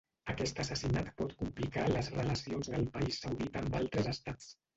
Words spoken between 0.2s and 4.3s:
Aquest assassinat pot complicar les relacions del país saudita amb altres